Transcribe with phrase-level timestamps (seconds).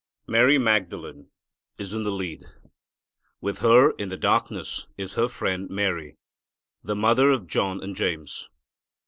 [0.25, 1.29] Mary Magdalene
[1.77, 2.45] is in the lead.
[3.39, 6.17] With her in the darkness is her friend Mary,
[6.83, 8.49] the mother of John and James.